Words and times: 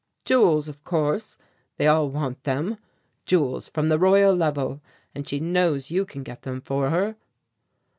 "Jewels, 0.25 0.67
of 0.67 0.83
course; 0.83 1.37
they 1.77 1.85
all 1.85 2.09
want 2.09 2.41
them; 2.41 2.79
jewels 3.27 3.67
from 3.67 3.89
the 3.89 3.99
Royal 3.99 4.33
Level, 4.33 4.81
and 5.13 5.27
she 5.29 5.39
knows 5.39 5.91
you 5.91 6.05
can 6.07 6.23
get 6.23 6.41
them 6.41 6.59
for 6.59 6.89
her." 6.89 7.17